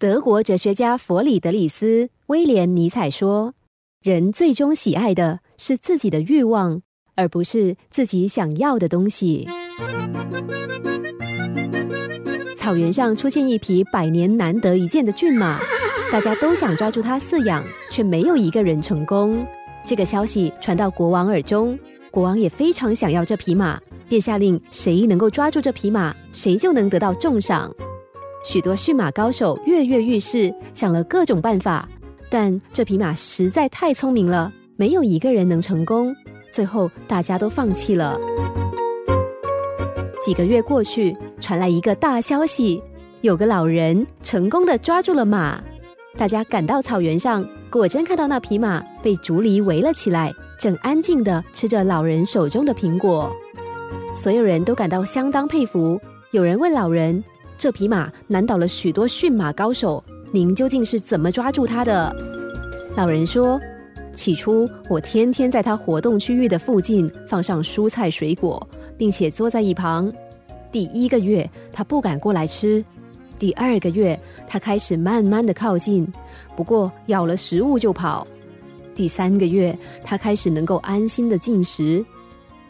[0.00, 3.52] 德国哲学家弗里德里斯·威廉·尼采说
[4.02, 6.80] ：“人最终喜爱的是自己的欲望，
[7.16, 9.46] 而不是自己想要的东西。”
[12.56, 15.60] 草原上出现一匹百年难得一见的骏马，
[16.10, 19.46] 大家都想抓住它饲养，却没有一个人成功。
[19.84, 21.78] 这个消息传到国王耳中，
[22.10, 23.78] 国王也非常想要这匹马，
[24.08, 27.70] 便下令谁能够抓住这匹马，谁就能得到重赏。
[28.42, 31.88] 许多驯马高手跃跃欲试，想了各种办法，
[32.30, 36.14] 但这匹马实在太聪明了，没有一个人能成功。
[36.50, 38.18] 最后，大家都放弃了。
[40.22, 42.82] 几个月过去，传来一个大消息：
[43.20, 45.62] 有个老人成功的抓住了马。
[46.18, 53.30] 大家赶到草原上，果真看到那匹马被竹篱围了起来，正安静的吃着老人手中的苹果。
[54.14, 56.00] 所有人都感到相当佩服。
[56.32, 57.22] 有人问老人
[57.60, 62.10] ：“这匹马难倒了许多驯马高手，您究竟是怎么抓住它的？”
[62.96, 63.60] 老人说
[64.16, 68.66] ：“起初，我天天在它活动区域的附近放上蔬菜水果，
[68.96, 70.10] 并且坐在一旁。
[70.72, 72.82] 第一个月，它不敢过来吃。”
[73.38, 76.10] 第二个月，它开始慢慢的靠近，
[76.56, 78.26] 不过咬了食物就跑。
[78.94, 82.02] 第三个月，它开始能够安心的进食。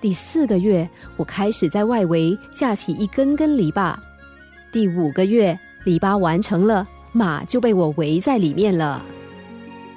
[0.01, 3.95] 第四个月，我开始在外围架起一根根篱笆。
[4.73, 9.05] 第五个月，篱笆完成了，马就被我围在里面了。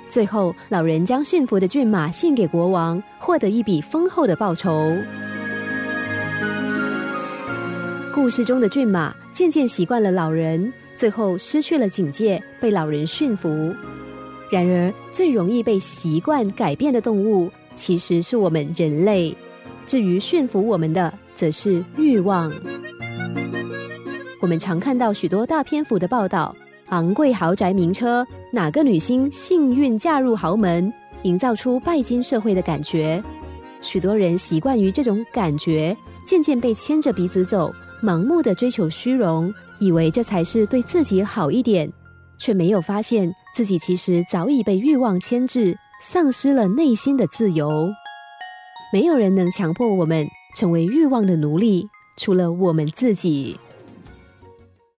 [0.07, 4.95] 最后，老人将驯服的骏马献给国王，获得一笔丰厚的报酬。
[8.13, 9.13] 故事中的骏马。
[9.33, 13.73] 渐渐习惯了老人，最后失去了警戒，被老人驯服。
[14.51, 19.35] 然而，最容易被习惯改变的动物，其实是我们人类。
[19.87, 22.53] 至于驯服我们的，则是欲望。
[24.43, 26.53] 我们常看到许多大篇幅的报道，
[26.89, 33.23] 昂贵豪宅、名车，哪个女星幸运嫁入豪门，营造出拜金社会的感觉。
[33.81, 35.95] 许多人习惯于这种感觉，
[36.25, 37.73] 渐渐被牵着鼻子走。
[38.03, 39.49] 盲目的追求虚荣，
[39.79, 41.89] 以为这才是对自己好一点，
[42.37, 45.73] 却没有发现自己其实早已被欲望牵制，
[46.03, 47.69] 丧失了内心的自由。
[48.91, 50.27] 没有人能强迫我们
[50.57, 51.87] 成为欲望的奴隶，
[52.17, 53.57] 除了我们自己。